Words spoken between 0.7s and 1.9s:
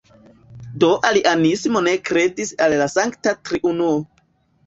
Do arianismo